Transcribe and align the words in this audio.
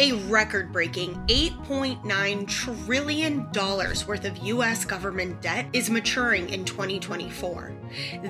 A 0.00 0.12
record 0.26 0.72
breaking 0.72 1.14
$8.9 1.28 2.48
trillion 2.48 3.48
worth 3.52 4.24
of 4.24 4.36
US 4.38 4.84
government 4.84 5.40
debt 5.40 5.66
is 5.72 5.88
maturing 5.88 6.48
in 6.50 6.64
2024. 6.64 7.72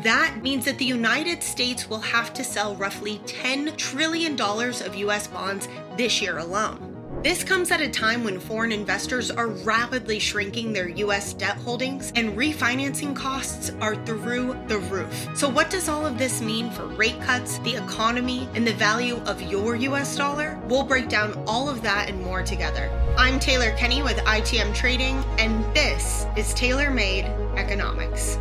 That 0.03 0.43
means 0.43 0.67
that 0.67 0.77
the 0.77 0.85
United 0.85 1.43
States 1.43 1.89
will 1.89 2.01
have 2.01 2.35
to 2.35 2.45
sell 2.45 2.75
roughly 2.75 3.19
$10 3.25 3.75
trillion 3.79 4.39
of 4.39 4.95
US 4.95 5.27
bonds 5.27 5.69
this 5.97 6.21
year 6.21 6.37
alone. 6.37 6.84
This 7.25 7.43
comes 7.43 7.71
at 7.71 7.81
a 7.81 7.89
time 7.89 8.23
when 8.23 8.39
foreign 8.39 8.71
investors 8.71 9.31
are 9.31 9.47
rapidly 9.47 10.19
shrinking 10.19 10.75
their 10.75 10.91
US 10.91 11.33
debt 11.33 11.57
holdings 11.57 12.13
and 12.17 12.37
refinancing 12.37 13.17
costs 13.17 13.73
are 13.81 13.97
through 14.05 14.55
the 14.69 14.77
roof. 14.77 15.29
So, 15.35 15.49
what 15.49 15.71
does 15.71 15.89
all 15.89 16.05
of 16.05 16.19
this 16.19 16.43
mean 16.43 16.71
for 16.71 16.85
rate 16.85 17.19
cuts, 17.23 17.61
the 17.61 17.77
economy, 17.77 18.47
and 18.53 18.67
the 18.67 18.75
value 18.75 19.17
of 19.25 19.41
your 19.41 19.75
US 19.75 20.15
dollar? 20.15 20.61
We'll 20.69 20.85
break 20.85 21.09
down 21.09 21.43
all 21.47 21.71
of 21.71 21.81
that 21.81 22.11
and 22.11 22.21
more 22.21 22.43
together. 22.43 22.91
I'm 23.17 23.41
Taylor 23.41 23.75
Kenny 23.75 24.03
with 24.03 24.19
ITM 24.19 24.75
Trading, 24.75 25.17
and 25.39 25.65
this 25.75 26.27
is 26.37 26.53
Tailor 26.53 26.91
Made 26.91 27.25
Economics. 27.57 28.37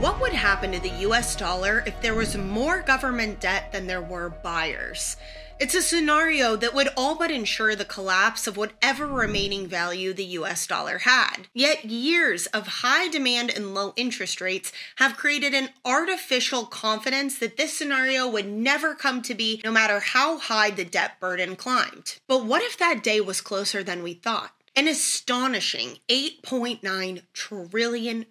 What 0.00 0.20
would 0.20 0.32
happen 0.32 0.72
to 0.72 0.80
the 0.80 1.00
US 1.08 1.34
dollar 1.36 1.82
if 1.86 2.00
there 2.00 2.14
was 2.14 2.36
more 2.36 2.82
government 2.82 3.40
debt 3.40 3.72
than 3.72 3.86
there 3.86 4.02
were 4.02 4.30
buyers? 4.30 5.16
It's 5.60 5.74
a 5.74 5.82
scenario 5.82 6.56
that 6.56 6.74
would 6.74 6.88
all 6.96 7.14
but 7.14 7.30
ensure 7.30 7.76
the 7.76 7.84
collapse 7.84 8.46
of 8.46 8.56
whatever 8.56 9.06
remaining 9.06 9.68
value 9.68 10.12
the 10.12 10.24
US 10.24 10.66
dollar 10.66 10.98
had. 10.98 11.46
Yet, 11.54 11.84
years 11.84 12.46
of 12.46 12.66
high 12.66 13.08
demand 13.08 13.50
and 13.50 13.72
low 13.72 13.92
interest 13.96 14.40
rates 14.40 14.72
have 14.96 15.16
created 15.16 15.54
an 15.54 15.70
artificial 15.84 16.66
confidence 16.66 17.38
that 17.38 17.56
this 17.56 17.72
scenario 17.72 18.28
would 18.28 18.48
never 18.48 18.94
come 18.94 19.22
to 19.22 19.34
be, 19.34 19.60
no 19.64 19.70
matter 19.70 20.00
how 20.00 20.38
high 20.38 20.70
the 20.70 20.84
debt 20.84 21.20
burden 21.20 21.54
climbed. 21.54 22.18
But 22.26 22.44
what 22.44 22.62
if 22.62 22.76
that 22.78 23.04
day 23.04 23.20
was 23.20 23.40
closer 23.40 23.84
than 23.84 24.02
we 24.02 24.14
thought? 24.14 24.52
An 24.76 24.88
astonishing 24.88 25.98
$8.9 26.08 27.22
trillion 27.32 28.26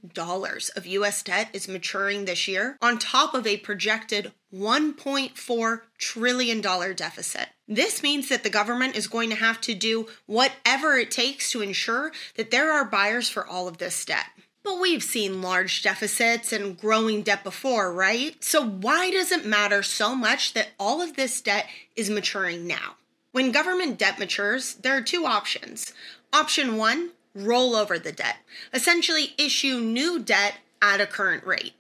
of 0.76 0.86
US 0.86 1.24
debt 1.24 1.50
is 1.54 1.70
maturing 1.70 2.26
this 2.26 2.50
year, 2.50 2.78
on 2.82 3.00
top 3.00 3.34
of 3.34 3.48
a 3.48 3.56
projected 3.56 4.34
$1.4 4.54 5.82
trillion 5.98 6.60
deficit. 6.60 7.48
This 7.66 8.04
means 8.04 8.28
that 8.28 8.44
the 8.44 8.50
government 8.50 8.98
is 8.98 9.08
going 9.08 9.30
to 9.30 9.38
have 9.38 9.62
to 9.62 9.74
do 9.74 10.08
whatever 10.26 10.98
it 10.98 11.12
takes 11.12 11.50
to 11.52 11.62
ensure 11.62 12.12
that 12.36 12.52
there 12.52 12.74
are 12.74 12.84
buyers 12.84 13.30
for 13.30 13.48
all 13.48 13.70
of 13.70 13.78
this 13.78 14.04
debt. 14.04 14.26
But 14.66 14.82
we've 14.82 15.04
seen 15.04 15.42
large 15.42 15.82
deficits 15.82 16.52
and 16.52 16.78
growing 16.78 17.22
debt 17.22 17.46
before, 17.46 17.94
right? 17.94 18.44
So 18.44 18.66
why 18.66 19.12
does 19.12 19.32
it 19.32 19.46
matter 19.46 19.82
so 19.82 20.14
much 20.14 20.54
that 20.56 20.72
all 20.78 21.02
of 21.02 21.16
this 21.16 21.40
debt 21.40 21.68
is 21.96 22.10
maturing 22.10 22.68
now? 22.68 22.96
When 23.32 23.52
government 23.52 23.98
debt 23.98 24.20
matures, 24.20 24.76
there 24.76 24.96
are 24.96 25.02
two 25.02 25.26
options. 25.26 25.92
Option 26.34 26.78
one, 26.78 27.12
roll 27.36 27.76
over 27.76 28.00
the 28.00 28.12
debt, 28.12 28.38
essentially 28.74 29.36
issue 29.38 29.80
new 29.80 30.18
debt 30.18 30.56
at 30.82 31.00
a 31.00 31.06
current 31.06 31.46
rate. 31.46 31.74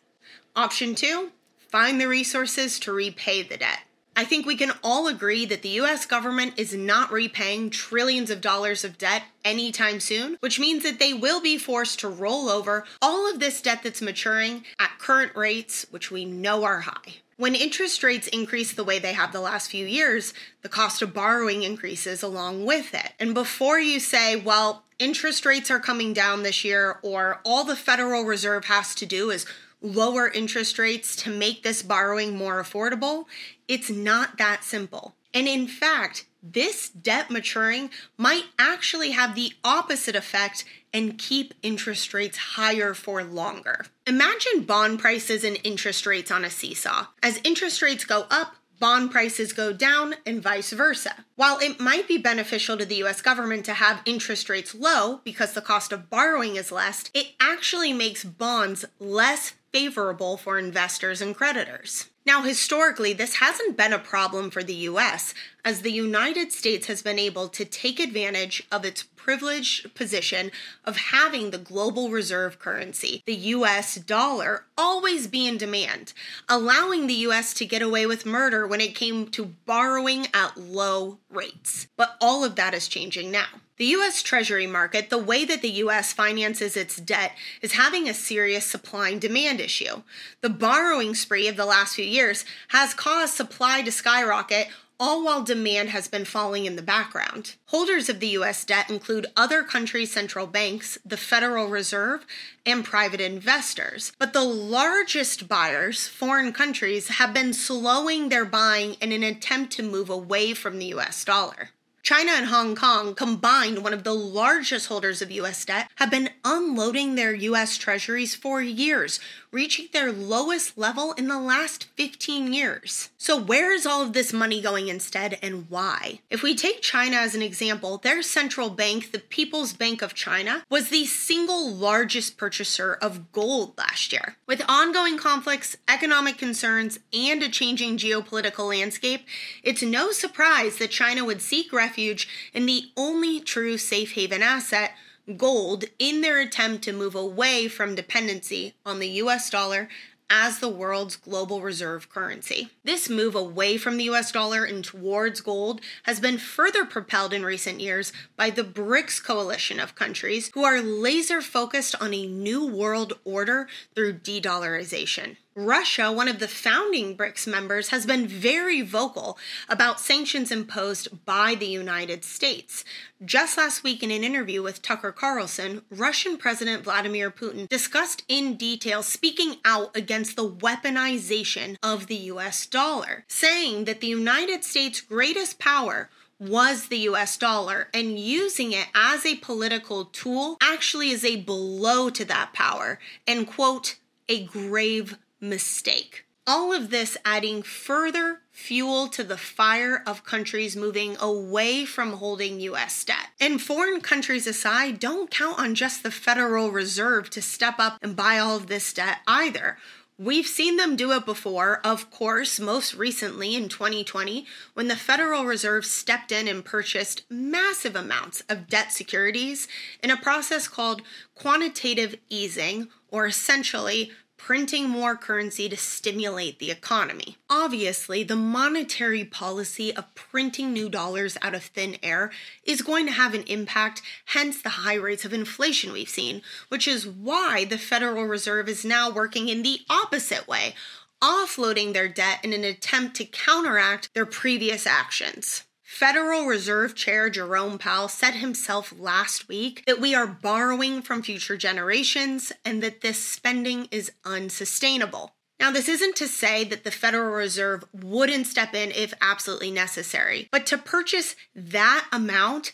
Option 0.55 0.93
two, 0.93 1.31
find 1.57 1.99
the 1.99 2.07
resources 2.07 2.77
to 2.81 2.93
repay 2.93 3.41
the 3.41 3.57
debt. 3.57 3.79
I 4.15 4.25
think 4.25 4.45
we 4.45 4.55
can 4.55 4.71
all 4.83 5.07
agree 5.07 5.45
that 5.45 5.63
the 5.63 5.79
US 5.81 6.05
government 6.05 6.53
is 6.57 6.73
not 6.73 7.11
repaying 7.11 7.71
trillions 7.71 8.29
of 8.29 8.41
dollars 8.41 8.83
of 8.83 8.97
debt 8.97 9.23
anytime 9.43 9.99
soon, 9.99 10.37
which 10.39 10.59
means 10.59 10.83
that 10.83 10.99
they 10.99 11.13
will 11.13 11.41
be 11.41 11.57
forced 11.57 11.99
to 11.99 12.09
roll 12.09 12.49
over 12.49 12.85
all 13.01 13.31
of 13.31 13.39
this 13.39 13.61
debt 13.61 13.81
that's 13.83 14.01
maturing 14.01 14.63
at 14.79 14.99
current 14.99 15.35
rates, 15.35 15.85
which 15.89 16.11
we 16.11 16.25
know 16.25 16.63
are 16.63 16.81
high. 16.81 17.15
When 17.37 17.55
interest 17.55 18.03
rates 18.03 18.27
increase 18.27 18.73
the 18.73 18.83
way 18.83 18.99
they 18.99 19.13
have 19.13 19.31
the 19.33 19.41
last 19.41 19.71
few 19.71 19.87
years, 19.87 20.35
the 20.61 20.69
cost 20.69 21.01
of 21.01 21.15
borrowing 21.15 21.63
increases 21.63 22.21
along 22.21 22.65
with 22.65 22.93
it. 22.93 23.13
And 23.19 23.33
before 23.33 23.79
you 23.79 23.99
say, 23.99 24.35
well, 24.35 24.83
interest 24.99 25.45
rates 25.45 25.71
are 25.71 25.79
coming 25.79 26.13
down 26.13 26.43
this 26.43 26.63
year, 26.63 26.99
or 27.01 27.41
all 27.43 27.63
the 27.63 27.75
Federal 27.75 28.23
Reserve 28.23 28.65
has 28.65 28.93
to 28.95 29.07
do 29.07 29.31
is 29.31 29.47
lower 29.83 30.29
interest 30.29 30.79
rates 30.79 31.15
to 31.17 31.29
make 31.29 31.61
this 31.61 31.83
borrowing 31.83 32.35
more 32.35 32.63
affordable, 32.63 33.25
it's 33.67 33.89
not 33.89 34.37
that 34.37 34.63
simple. 34.63 35.13
And 35.33 35.47
in 35.47 35.67
fact, 35.67 36.25
this 36.41 36.89
debt 36.89 37.29
maturing 37.29 37.89
might 38.17 38.45
actually 38.59 39.11
have 39.11 39.35
the 39.35 39.53
opposite 39.63 40.15
effect 40.15 40.65
and 40.93 41.17
keep 41.17 41.53
interest 41.63 42.13
rates 42.13 42.37
higher 42.37 42.93
for 42.93 43.23
longer. 43.23 43.85
Imagine 44.05 44.63
bond 44.63 44.99
prices 44.99 45.43
and 45.43 45.57
interest 45.63 46.05
rates 46.05 46.29
on 46.31 46.45
a 46.45 46.49
seesaw. 46.49 47.07
As 47.21 47.39
interest 47.43 47.81
rates 47.81 48.05
go 48.05 48.25
up, 48.29 48.55
bond 48.79 49.09
prices 49.09 49.53
go 49.53 49.71
down 49.71 50.15
and 50.25 50.43
vice 50.43 50.73
versa. 50.73 51.23
While 51.35 51.57
it 51.59 51.79
might 51.79 52.07
be 52.07 52.17
beneficial 52.17 52.77
to 52.77 52.85
the 52.85 53.01
US 53.03 53.21
government 53.21 53.63
to 53.65 53.73
have 53.75 54.01
interest 54.05 54.49
rates 54.49 54.75
low 54.75 55.21
because 55.23 55.53
the 55.53 55.61
cost 55.61 55.91
of 55.93 56.09
borrowing 56.09 56.57
is 56.57 56.71
less, 56.71 57.05
it 57.13 57.31
actually 57.39 57.93
makes 57.93 58.25
bonds 58.25 58.83
less 58.99 59.53
favorable 59.73 60.37
for 60.37 60.59
investors 60.59 61.21
and 61.21 61.35
creditors. 61.35 62.07
Now, 62.25 62.41
historically, 62.41 63.11
this 63.11 63.35
hasn't 63.35 63.75
been 63.75 63.91
a 63.91 63.99
problem 63.99 64.49
for 64.49 64.63
the 64.63 64.73
US, 64.73 65.33
as 65.65 65.81
the 65.81 65.91
United 65.91 66.53
States 66.53 66.87
has 66.87 67.01
been 67.01 67.19
able 67.19 67.49
to 67.49 67.65
take 67.65 67.99
advantage 67.99 68.63
of 68.71 68.85
its 68.85 69.03
privileged 69.23 69.93
position 69.93 70.51
of 70.83 70.97
having 70.97 71.51
the 71.51 71.57
global 71.57 72.09
reserve 72.09 72.59
currency, 72.59 73.23
the 73.25 73.35
US 73.35 73.95
dollar, 73.95 74.65
always 74.77 75.27
be 75.27 75.47
in 75.47 75.57
demand, 75.57 76.13
allowing 76.49 77.07
the 77.07 77.13
US 77.27 77.53
to 77.55 77.65
get 77.65 77.81
away 77.81 78.05
with 78.05 78.25
murder 78.25 78.67
when 78.67 78.81
it 78.81 78.95
came 78.95 79.27
to 79.27 79.53
borrowing 79.65 80.27
at 80.33 80.57
low 80.57 81.19
rates. 81.29 81.87
But 81.95 82.15
all 82.19 82.43
of 82.43 82.55
that 82.55 82.73
is 82.73 82.87
changing 82.87 83.31
now. 83.31 83.47
The 83.77 83.85
US 83.85 84.21
Treasury 84.21 84.67
market, 84.67 85.09
the 85.09 85.17
way 85.17 85.45
that 85.45 85.61
the 85.61 85.81
US 85.83 86.13
finances 86.13 86.77
its 86.77 86.97
debt, 86.97 87.31
is 87.61 87.73
having 87.73 88.07
a 88.07 88.13
serious 88.13 88.65
supply 88.65 89.09
and 89.09 89.19
demand 89.19 89.59
issue. 89.59 90.03
The 90.41 90.49
borrowing 90.49 91.15
spree 91.15 91.47
of 91.47 91.55
the 91.55 91.65
last 91.65 91.95
few 91.95 92.05
years 92.13 92.45
has 92.69 92.93
caused 92.93 93.33
supply 93.33 93.81
to 93.81 93.91
skyrocket 93.91 94.69
all 94.99 95.25
while 95.25 95.43
demand 95.43 95.89
has 95.89 96.07
been 96.07 96.23
falling 96.23 96.65
in 96.65 96.77
the 96.77 96.81
background. 96.81 97.55
Holders 97.65 98.07
of 98.07 98.21
the 98.21 98.27
US 98.39 98.63
debt 98.63 98.89
include 98.89 99.25
other 99.35 99.63
countries' 99.63 100.13
central 100.13 100.47
banks, 100.47 100.97
the 101.03 101.17
Federal 101.17 101.67
Reserve, 101.67 102.25
and 102.65 102.85
private 102.85 103.19
investors. 103.19 104.13
But 104.17 104.31
the 104.33 104.45
largest 104.45 105.49
buyers, 105.49 106.07
foreign 106.07 106.53
countries, 106.53 107.09
have 107.09 107.33
been 107.33 107.53
slowing 107.53 108.29
their 108.29 108.45
buying 108.45 108.93
in 109.01 109.11
an 109.11 109.23
attempt 109.23 109.73
to 109.73 109.83
move 109.83 110.09
away 110.09 110.53
from 110.53 110.79
the 110.79 110.93
US 110.93 111.25
dollar. 111.25 111.71
China 112.03 112.33
and 112.33 112.47
Hong 112.47 112.75
Kong, 112.75 113.15
combined 113.15 113.81
one 113.81 113.93
of 113.93 114.03
the 114.03 114.13
largest 114.13 114.87
holders 114.87 115.21
of 115.21 115.31
US 115.31 115.63
debt, 115.63 115.89
have 115.95 116.11
been 116.11 116.31
unloading 116.43 117.15
their 117.15 117.33
US 117.33 117.77
treasuries 117.77 118.35
for 118.35 118.61
years, 118.61 119.21
reaching 119.51 119.87
their 119.93 120.11
lowest 120.11 120.77
level 120.77 121.13
in 121.13 121.29
the 121.29 121.39
last 121.39 121.85
15 121.95 122.51
years. 122.51 123.09
So, 123.17 123.39
where 123.39 123.71
is 123.71 123.85
all 123.85 124.01
of 124.01 124.11
this 124.11 124.33
money 124.33 124.61
going 124.61 124.89
instead 124.89 125.39
and 125.41 125.69
why? 125.69 126.19
If 126.29 126.43
we 126.43 126.55
take 126.55 126.81
China 126.81 127.15
as 127.15 127.35
an 127.35 127.41
example, 127.41 127.99
their 127.99 128.21
central 128.21 128.69
bank, 128.69 129.13
the 129.13 129.19
People's 129.19 129.71
Bank 129.71 130.01
of 130.01 130.13
China, 130.13 130.65
was 130.69 130.89
the 130.89 131.05
single 131.05 131.71
largest 131.71 132.35
purchaser 132.35 132.95
of 132.95 133.31
gold 133.31 133.77
last 133.77 134.11
year. 134.11 134.35
With 134.45 134.61
ongoing 134.67 135.17
conflicts, 135.17 135.77
economic 135.87 136.37
concerns, 136.37 136.99
and 137.13 137.41
a 137.41 137.47
changing 137.47 137.97
geopolitical 137.97 138.67
landscape, 138.67 139.25
it's 139.63 139.81
no 139.81 140.11
surprise 140.11 140.79
that 140.79 140.91
China 140.91 141.23
would 141.23 141.41
seek 141.41 141.71
refuge 141.71 141.93
refuge 142.03 142.27
in 142.53 142.65
the 142.65 142.85
only 142.97 143.39
true 143.39 143.77
safe 143.77 144.13
haven 144.13 144.41
asset, 144.41 144.91
gold, 145.37 145.85
in 145.99 146.21
their 146.21 146.39
attempt 146.39 146.83
to 146.83 146.91
move 146.91 147.15
away 147.15 147.67
from 147.67 147.95
dependency 147.95 148.73
on 148.85 148.99
the 148.99 149.07
US 149.23 149.49
dollar 149.49 149.87
as 150.29 150.59
the 150.59 150.69
world's 150.69 151.15
global 151.15 151.61
reserve 151.61 152.09
currency. 152.09 152.69
This 152.83 153.09
move 153.09 153.35
away 153.35 153.77
from 153.77 153.95
the 153.95 154.09
US 154.09 154.31
dollar 154.31 154.65
and 154.65 154.83
towards 154.83 155.41
gold 155.41 155.79
has 156.03 156.19
been 156.19 156.37
further 156.37 156.85
propelled 156.85 157.33
in 157.33 157.45
recent 157.45 157.79
years 157.79 158.11
by 158.35 158.49
the 158.49 158.63
BRICS 158.63 159.23
coalition 159.23 159.79
of 159.79 159.95
countries 159.95 160.51
who 160.53 160.65
are 160.65 160.81
laser 160.81 161.41
focused 161.41 161.95
on 162.01 162.13
a 162.13 162.27
new 162.27 162.65
world 162.65 163.13
order 163.23 163.67
through 163.95 164.13
de 164.13 164.41
dollarization. 164.41 165.37
Russia, 165.55 166.11
one 166.11 166.27
of 166.27 166.39
the 166.39 166.47
founding 166.47 167.15
BRICS 167.15 167.45
members, 167.45 167.89
has 167.89 168.07
been 168.07 168.27
very 168.27 168.81
vocal 168.81 169.37
about 169.69 169.99
sanctions 169.99 170.51
imposed 170.51 171.25
by 171.25 171.53
the 171.53 171.67
United 171.67 172.23
States. 172.23 172.83
Just 173.23 173.57
last 173.57 173.83
week, 173.83 174.01
in 174.01 174.09
an 174.09 174.23
interview 174.23 174.63
with 174.63 174.81
Tucker 174.81 175.11
Carlson, 175.11 175.83
Russian 175.91 176.37
President 176.37 176.83
Vladimir 176.83 177.29
Putin 177.29 177.69
discussed 177.69 178.23
in 178.27 178.55
detail 178.55 179.03
speaking 179.03 179.57
out 179.63 179.95
against 179.95 180.35
the 180.35 180.49
weaponization 180.49 181.77
of 181.83 182.07
the 182.07 182.15
US 182.15 182.65
dollar, 182.65 183.23
saying 183.27 183.85
that 183.85 184.01
the 184.01 184.07
United 184.07 184.63
States' 184.63 185.01
greatest 185.01 185.59
power 185.59 186.09
was 186.39 186.87
the 186.87 186.99
US 187.09 187.37
dollar, 187.37 187.89
and 187.93 188.17
using 188.17 188.71
it 188.71 188.87
as 188.95 189.23
a 189.23 189.35
political 189.35 190.05
tool 190.05 190.57
actually 190.61 191.11
is 191.11 191.23
a 191.23 191.41
blow 191.41 192.09
to 192.09 192.25
that 192.25 192.53
power, 192.53 192.99
and 193.27 193.45
quote, 193.45 193.97
a 194.29 194.45
grave 194.45 195.17
mistake. 195.43 196.25
All 196.47 196.73
of 196.73 196.89
this 196.89 197.17
adding 197.23 197.61
further 197.61 198.39
fuel 198.51 199.07
to 199.09 199.23
the 199.23 199.37
fire 199.37 200.03
of 200.05 200.25
countries 200.25 200.75
moving 200.75 201.15
away 201.19 201.85
from 201.85 202.13
holding 202.13 202.59
US 202.61 203.03
debt. 203.03 203.27
And 203.39 203.61
foreign 203.61 204.01
countries 204.01 204.47
aside, 204.47 204.99
don't 204.99 205.29
count 205.29 205.59
on 205.59 205.75
just 205.75 206.01
the 206.01 206.11
Federal 206.11 206.71
Reserve 206.71 207.29
to 207.31 207.41
step 207.41 207.75
up 207.77 207.97
and 208.01 208.15
buy 208.15 208.39
all 208.39 208.55
of 208.55 208.67
this 208.67 208.91
debt 208.93 209.19
either. 209.27 209.77
We've 210.19 210.45
seen 210.45 210.77
them 210.77 210.95
do 210.95 211.11
it 211.11 211.25
before, 211.25 211.81
of 211.83 212.11
course, 212.11 212.59
most 212.59 212.93
recently 212.93 213.55
in 213.55 213.67
2020, 213.67 214.45
when 214.75 214.87
the 214.87 214.95
Federal 214.95 215.43
Reserve 215.43 215.85
stepped 215.85 216.31
in 216.31 216.47
and 216.47 216.63
purchased 216.63 217.23
massive 217.29 217.95
amounts 217.95 218.41
of 218.47 218.67
debt 218.67 218.91
securities 218.91 219.67
in 220.03 220.11
a 220.11 220.17
process 220.17 220.67
called 220.67 221.01
quantitative 221.33 222.15
easing, 222.29 222.89
or 223.09 223.25
essentially 223.25 224.11
printing 224.45 224.89
more 224.89 225.15
currency 225.15 225.69
to 225.69 225.77
stimulate 225.77 226.59
the 226.59 226.69
economy. 226.69 227.37
Obviously, 227.49 228.23
the 228.23 228.35
monetary 228.35 229.23
policy 229.23 229.95
of 229.95 230.13
printing 230.15 230.73
new 230.73 230.89
dollars 230.89 231.37
out 231.41 231.55
of 231.55 231.63
thin 231.63 231.95
air 232.03 232.29
is 232.65 232.81
going 232.81 233.05
to 233.05 233.11
have 233.13 233.33
an 233.33 233.43
impact, 233.43 234.01
hence 234.25 234.61
the 234.61 234.67
high 234.67 234.95
rates 234.95 235.23
of 235.23 235.31
inflation 235.31 235.93
we've 235.93 236.09
seen, 236.09 236.41
which 236.67 236.89
is 236.89 237.07
why 237.07 237.63
the 237.63 237.77
Federal 237.77 238.25
Reserve 238.25 238.67
is 238.67 238.83
now 238.83 239.09
working 239.09 239.47
in 239.47 239.63
the 239.63 239.79
opposite 239.89 240.45
way, 240.45 240.75
offloading 241.21 241.93
their 241.93 242.09
debt 242.09 242.43
in 242.43 242.51
an 242.51 242.65
attempt 242.65 243.15
to 243.15 243.23
counteract 243.23 244.13
their 244.13 244.25
previous 244.25 244.85
actions. 244.85 245.63
Federal 245.93 246.47
Reserve 246.47 246.95
Chair 246.95 247.29
Jerome 247.29 247.77
Powell 247.77 248.07
said 248.07 248.33
himself 248.33 248.91
last 248.97 249.47
week 249.47 249.83
that 249.85 250.01
we 250.01 250.15
are 250.15 250.25
borrowing 250.25 251.03
from 251.03 251.21
future 251.21 251.55
generations 251.55 252.51
and 252.65 252.81
that 252.81 253.01
this 253.01 253.23
spending 253.23 253.87
is 253.91 254.11
unsustainable. 254.25 255.35
Now, 255.59 255.69
this 255.69 255.87
isn't 255.87 256.15
to 256.15 256.27
say 256.27 256.63
that 256.63 256.83
the 256.83 256.89
Federal 256.89 257.35
Reserve 257.35 257.85
wouldn't 257.93 258.47
step 258.47 258.73
in 258.73 258.91
if 258.91 259.13
absolutely 259.21 259.69
necessary, 259.69 260.49
but 260.51 260.65
to 260.65 260.79
purchase 260.79 261.35
that 261.55 262.07
amount, 262.11 262.71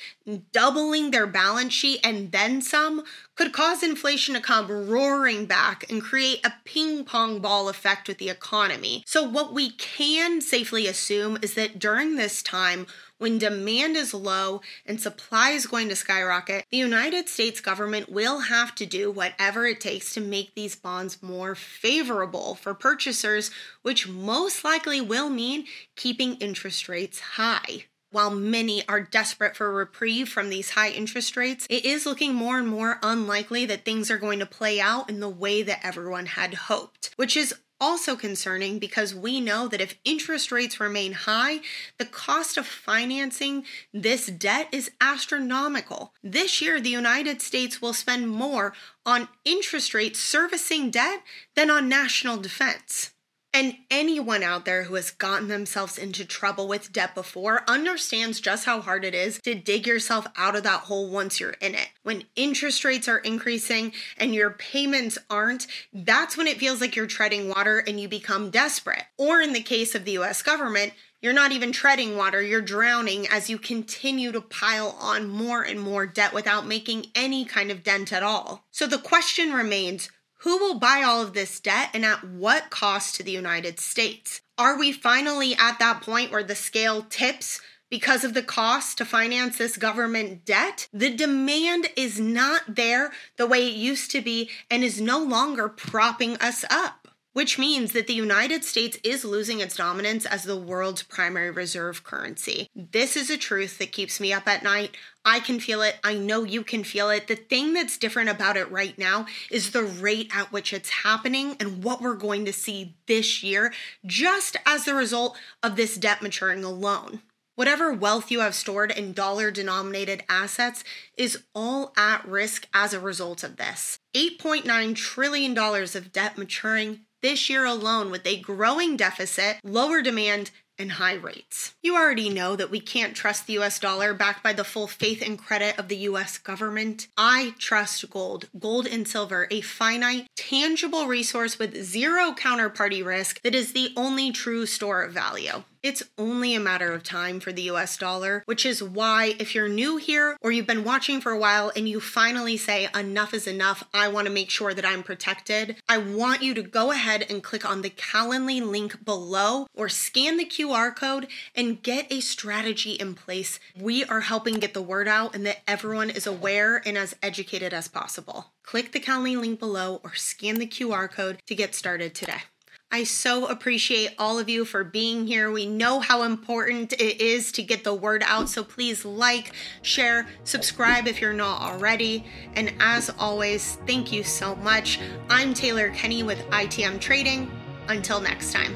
doubling 0.52 1.12
their 1.12 1.28
balance 1.28 1.74
sheet 1.74 2.00
and 2.04 2.32
then 2.32 2.62
some, 2.62 3.04
could 3.36 3.54
cause 3.54 3.84
inflation 3.84 4.36
to 4.36 4.42
come 4.42 4.90
roaring 4.90 5.46
back 5.46 5.90
and 5.90 6.02
create 6.02 6.46
a 6.46 6.54
ping 6.66 7.06
pong 7.06 7.40
ball 7.40 7.70
effect 7.70 8.08
with 8.08 8.18
the 8.18 8.30
economy. 8.30 9.04
So, 9.06 9.24
what 9.24 9.54
we 9.54 9.72
can 9.72 10.42
safely 10.42 10.88
assume 10.88 11.38
is 11.42 11.54
that 11.54 11.80
during 11.80 12.16
this 12.16 12.44
time, 12.44 12.86
when 13.20 13.38
demand 13.38 13.98
is 13.98 14.14
low 14.14 14.62
and 14.86 15.00
supply 15.00 15.52
is 15.52 15.68
going 15.68 15.90
to 15.90 15.96
skyrocket, 15.96 16.66
the 16.72 16.78
United 16.78 17.28
States 17.28 17.60
government 17.60 18.10
will 18.10 18.40
have 18.40 18.74
to 18.76 18.86
do 18.86 19.12
whatever 19.12 19.66
it 19.68 19.82
takes 19.82 20.14
to 20.14 20.22
make 20.22 20.56
these 20.56 20.76
bonds 20.76 21.22
more 21.22 21.54
favorable 21.54 22.56
for 22.56 22.74
purchasers, 22.74 23.52
which 23.82 24.08
most 24.08 24.64
likely 24.64 25.02
will 25.02 25.30
mean 25.30 25.66
keeping 25.98 26.36
interest 26.36 26.88
rates 26.88 27.20
high. 27.20 27.86
While 28.12 28.32
many 28.32 28.88
are 28.88 29.02
desperate 29.02 29.56
for 29.56 29.72
reprieve 29.72 30.30
from 30.30 30.50
these 30.50 30.72
high 30.72 30.90
interest 30.90 31.38
rates, 31.38 31.68
it 31.70 31.86
is 31.86 32.08
looking 32.08 32.34
more 32.34 32.58
and 32.58 32.68
more 32.68 33.00
unlikely 33.04 33.66
that 33.68 33.86
things 33.86 34.10
are 34.10 34.18
going 34.18 34.40
to 34.40 34.48
play 34.48 34.80
out 34.80 35.10
in 35.10 35.20
the 35.20 35.30
way 35.30 35.62
that 35.62 35.86
everyone 35.86 36.26
had 36.26 36.56
hoped, 36.56 37.12
which 37.18 37.38
is 37.38 37.54
also 37.80 38.16
concerning 38.16 38.80
because 38.80 39.16
we 39.16 39.40
know 39.40 39.68
that 39.68 39.82
if 39.82 40.00
interest 40.04 40.52
rates 40.52 40.80
remain 40.80 41.14
high, 41.14 41.60
the 41.98 42.06
cost 42.06 42.58
of 42.58 42.66
financing 42.66 43.64
this 43.94 44.28
debt 44.28 44.68
is 44.72 44.92
astronomical. 45.00 46.14
This 46.24 46.62
year, 46.62 46.82
the 46.82 46.90
United 46.90 47.42
States 47.42 47.82
will 47.82 47.94
spend 47.94 48.30
more 48.30 48.74
on 49.06 49.30
interest 49.46 49.94
rate 49.94 50.18
servicing 50.18 50.90
debt 50.90 51.22
than 51.56 51.70
on 51.70 51.88
national 51.88 52.38
defense. 52.38 53.12
And 53.52 53.78
anyone 53.90 54.44
out 54.44 54.66
there 54.66 54.84
who 54.84 54.94
has 54.94 55.10
gotten 55.10 55.48
themselves 55.48 55.98
into 55.98 56.24
trouble 56.24 56.68
with 56.68 56.94
debt 56.94 57.16
before 57.16 57.64
understands 57.68 58.40
just 58.40 58.66
how 58.66 58.80
hard 58.80 59.04
it 59.04 59.16
is 59.16 59.40
to 59.44 59.56
dig 59.56 59.88
yourself 59.88 60.28
out 60.38 60.56
of 60.56 60.64
that 60.64 60.82
hole 60.82 61.10
once 61.10 61.40
you're 61.40 61.56
in 61.60 61.74
it. 61.74 61.90
When 62.04 62.26
interest 62.36 62.86
rates 62.86 63.08
are 63.08 63.18
increasing 63.18 63.92
and 64.18 64.36
your 64.36 64.52
payments 64.52 65.18
aren't, 65.30 65.66
that's 65.92 66.38
when 66.38 66.46
it 66.46 66.60
feels 66.60 66.80
like 66.80 66.96
you're 66.96 67.08
treading 67.08 67.50
water 67.50 67.80
and 67.80 68.00
you 68.00 68.08
become 68.08 68.52
desperate. 68.52 69.04
Or 69.18 69.42
in 69.42 69.54
the 69.54 69.62
case 69.62 69.96
of 69.96 70.06
the 70.06 70.18
US 70.20 70.44
government, 70.44 70.94
you're 71.22 71.34
not 71.34 71.52
even 71.52 71.72
treading 71.72 72.16
water, 72.16 72.42
you're 72.42 72.62
drowning 72.62 73.28
as 73.28 73.50
you 73.50 73.58
continue 73.58 74.32
to 74.32 74.42
pile 74.42 74.96
on 75.00 75.28
more 75.28 75.64
and 75.64 75.80
more 75.80 76.06
debt 76.06 76.34
without 76.34 76.66
making 76.66 77.08
any 77.14 77.44
kind 77.44 77.72
of 77.72 77.84
dent 77.84 78.14
at 78.14 78.24
all. 78.24 78.66
So 78.72 78.88
the 78.88 79.00
question 79.00 79.52
remains 79.54 80.10
who 80.40 80.58
will 80.58 80.80
buy 80.80 81.04
all 81.04 81.22
of 81.22 81.34
this 81.34 81.60
debt 81.60 81.90
and 81.94 82.06
at 82.06 82.24
what 82.24 82.70
cost 82.70 83.16
to 83.16 83.24
the 83.24 83.32
United 83.32 83.80
States? 83.80 84.42
Are 84.58 84.78
we 84.78 84.92
finally 84.92 85.56
at 85.56 85.80
that 85.80 86.02
point 86.02 86.32
where 86.32 86.44
the 86.44 86.56
scale 86.56 87.04
tips 87.04 87.62
because 87.90 88.24
of 88.24 88.34
the 88.34 88.44
cost 88.44 88.98
to 88.98 89.06
finance 89.06 89.58
this 89.58 89.78
government 89.78 90.46
debt? 90.46 90.88
The 90.94 91.16
demand 91.16 91.88
is 91.96 92.20
not 92.20 92.76
there 92.76 93.12
the 93.38 93.48
way 93.48 93.68
it 93.68 93.76
used 93.76 94.12
to 94.12 94.22
be 94.22 94.50
and 94.70 94.84
is 94.84 95.02
no 95.02 95.24
longer 95.24 95.70
propping 95.70 96.36
us 96.38 96.66
up 96.70 96.99
which 97.40 97.58
means 97.58 97.94
that 97.94 98.06
the 98.06 98.14
United 98.14 98.66
States 98.66 98.98
is 99.02 99.24
losing 99.24 99.62
its 99.62 99.78
dominance 99.78 100.26
as 100.26 100.44
the 100.44 100.58
world's 100.58 101.04
primary 101.04 101.50
reserve 101.50 102.04
currency. 102.04 102.68
This 102.76 103.16
is 103.16 103.30
a 103.30 103.38
truth 103.38 103.78
that 103.78 103.94
keeps 103.94 104.20
me 104.20 104.34
up 104.34 104.46
at 104.46 104.62
night. 104.62 104.98
I 105.24 105.40
can 105.40 105.62
feel 105.62 105.82
it. 105.82 105.96
I 106.04 106.16
know 106.16 106.44
you 106.44 106.66
can 106.66 106.84
feel 106.84 107.10
it. 107.10 107.28
The 107.28 107.38
thing 107.38 107.74
that's 107.74 107.98
different 107.98 108.30
about 108.30 108.58
it 108.58 108.70
right 108.70 108.98
now 108.98 109.26
is 109.50 109.72
the 109.72 109.84
rate 109.84 110.30
at 110.36 110.52
which 110.52 110.74
it's 110.74 110.90
happening 110.90 111.56
and 111.62 111.82
what 111.82 112.02
we're 112.02 112.16
going 112.16 112.44
to 112.44 112.52
see 112.52 112.98
this 113.08 113.42
year, 113.42 113.72
just 114.06 114.58
as 114.66 114.86
a 114.86 114.94
result 114.94 115.38
of 115.64 115.78
this 115.78 115.96
debt 115.96 116.22
maturing 116.22 116.66
alone. 116.66 117.22
Whatever 117.56 117.94
wealth 117.94 118.32
you 118.32 118.42
have 118.42 118.54
stored 118.54 118.92
in 118.92 119.14
dollar 119.14 119.50
denominated 119.50 120.24
assets 120.28 120.84
is 121.16 121.44
all 121.56 121.94
at 121.96 122.28
risk 122.28 122.68
as 122.74 122.94
a 122.94 123.00
result 123.00 123.46
of 123.46 123.56
this. 123.56 123.98
$8.9 124.14 124.94
trillion 124.94 125.58
of 125.58 126.12
debt 126.12 126.38
maturing 126.38 127.06
this 127.22 127.50
year 127.50 127.66
alone 127.66 128.12
with 128.12 128.26
a 128.26 128.40
growing 128.40 128.98
deficit, 128.98 129.58
lower 129.64 130.02
demand, 130.02 130.52
and 130.80 130.94
high 130.94 131.16
rates. 131.16 131.76
You 131.84 131.96
already 131.98 132.30
know 132.30 132.56
that 132.56 132.72
we 132.72 132.80
can't 132.80 133.16
trust 133.16 133.46
the 133.46 133.60
US 133.60 133.80
dollar 133.80 134.14
backed 134.14 134.42
by 134.42 134.54
the 134.54 134.64
full 134.64 134.88
faith 134.88 135.22
and 135.22 135.38
credit 135.38 135.78
of 135.78 135.90
the 135.90 135.98
US 135.98 136.38
government. 136.38 137.10
I 137.18 137.54
trust 137.60 138.10
gold, 138.10 138.48
gold 138.58 138.88
and 138.88 139.08
silver, 139.08 139.48
a 139.52 139.62
finite, 139.62 140.28
tangible 140.38 141.06
resource 141.06 141.60
with 141.60 141.84
zero 141.84 142.32
counterparty 142.32 143.06
risk 143.06 143.42
that 143.42 143.54
is 143.54 143.74
the 143.74 143.92
only 143.98 144.32
true 144.32 144.66
store 144.66 145.04
of 145.04 145.12
value. 145.12 145.64
It's 145.82 146.04
only 146.18 146.56
a 146.56 146.60
matter 146.60 146.92
of 146.92 147.04
time 147.04 147.40
for 147.40 147.54
the 147.54 147.62
US 147.64 147.96
dollar, 147.96 148.44
which 148.46 148.66
is 148.66 148.84
why, 148.84 149.36
if 149.40 149.56
you're 149.56 149.70
new 149.70 149.96
here 149.96 150.36
or 150.42 150.52
you've 150.52 150.68
been 150.68 150.84
watching 150.84 151.22
for 151.22 151.32
a 151.32 151.38
while 151.38 151.72
and 151.74 151.88
you 151.88 152.02
finally 152.02 152.58
say, 152.58 152.90
enough 152.94 153.34
is 153.34 153.48
enough, 153.48 153.86
I 153.94 154.10
want 154.10 154.28
to 154.28 154.34
make 154.34 154.50
sure 154.50 154.74
that 154.74 154.86
I'm 154.86 155.04
protected, 155.04 155.78
I 155.88 155.98
want 155.98 156.44
you 156.44 156.54
to 156.56 156.62
go 156.62 156.92
ahead 156.92 157.26
and 157.30 157.42
click 157.42 157.64
on 157.64 157.82
the 157.82 157.90
Calendly 157.90 158.62
link 158.62 159.06
below 159.06 159.68
or 159.74 159.88
scan 159.88 160.36
the 160.36 160.44
QR 160.44 160.94
code 160.94 161.28
and 161.56 161.82
get 161.82 162.12
a 162.12 162.20
strategy 162.20 162.92
in 162.92 163.14
place. 163.14 163.58
We 163.74 164.04
are 164.04 164.22
helping 164.22 164.56
get 164.56 164.74
the 164.74 164.82
word 164.82 165.08
out 165.08 165.34
and 165.34 165.46
that 165.46 165.62
everyone 165.66 166.10
is 166.10 166.28
aware 166.28 166.86
and 166.86 166.98
as 166.98 167.16
educated 167.24 167.74
as 167.74 167.88
possible. 167.88 168.52
Click 168.64 168.92
the 168.92 169.00
Calendly 169.00 169.40
link 169.40 169.60
below 169.60 170.02
or 170.04 170.14
scan 170.14 170.56
the 170.56 170.68
QR 170.68 171.10
code 171.10 171.42
to 171.48 171.56
get 171.56 171.74
started 171.74 172.14
today. 172.14 172.42
I 172.92 173.04
so 173.04 173.46
appreciate 173.46 174.16
all 174.18 174.40
of 174.40 174.50
you 174.50 174.66
for 174.66 174.84
being 174.84 175.28
here. 175.28 175.52
We 175.52 175.68
know 175.68 176.00
how 176.00 176.24
important 176.24 176.94
it 176.94 177.22
is 177.22 177.52
to 177.52 177.62
get 177.62 177.84
the 177.84 177.94
word 177.94 178.24
out, 178.26 178.50
so 178.50 178.64
please 178.64 179.06
like, 179.06 179.52
share, 179.84 180.28
subscribe 180.44 181.08
if 181.08 181.22
you're 181.22 181.32
not 181.32 181.62
already. 181.62 182.26
And 182.56 182.74
as 182.80 183.12
always, 183.20 183.78
thank 183.86 184.12
you 184.12 184.24
so 184.24 184.56
much. 184.56 185.00
I'm 185.30 185.54
Taylor 185.54 185.92
Kenny 185.92 186.24
with 186.24 186.40
ITM 186.50 187.00
Trading. 187.00 187.52
Until 187.88 188.22
next 188.22 188.54
time. 188.54 188.76